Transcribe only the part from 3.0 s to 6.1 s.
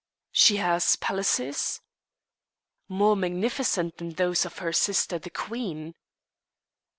magnificent than those of her sister, the queen."